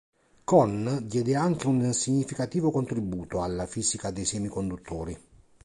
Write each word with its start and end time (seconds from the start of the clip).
Kohn 0.45 1.03
diede 1.05 1.35
anche 1.35 1.67
un 1.67 1.93
significativo 1.93 2.71
contributo 2.71 3.43
alla 3.43 3.67
fisica 3.67 4.09
dei 4.09 4.25
semiconduttori. 4.25 5.23